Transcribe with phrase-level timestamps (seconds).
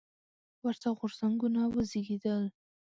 [0.65, 2.43] ورته غورځنګونه وزېږېدل.